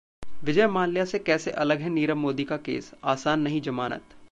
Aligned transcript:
विजय 0.43 0.67
माल्या 0.67 1.03
से 1.05 1.19
कैसे 1.19 1.51
अलग 1.51 1.81
है 1.81 1.89
नीरव 1.89 2.15
मोदी 2.15 2.43
का 2.43 2.57
केस, 2.57 2.91
आसान 3.03 3.39
नहीं 3.41 3.61
जमानत 3.61 4.15